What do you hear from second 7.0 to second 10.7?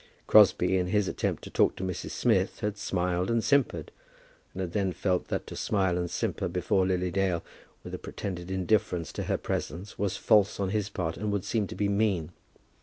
Dale, with a pretended indifference to her presence, was false on